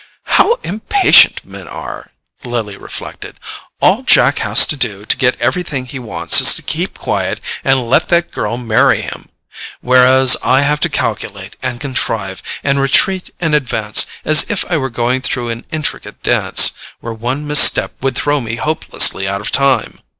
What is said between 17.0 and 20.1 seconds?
one misstep would throw me hopelessly out of time."